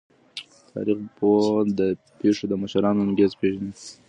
تاریخ 0.71 0.99
پوه 1.17 1.41
د 1.79 1.81
پیښو 2.19 2.45
د 2.49 2.53
مشرانو 2.63 3.03
انګیزې 3.05 3.35
پیژني. 3.41 3.71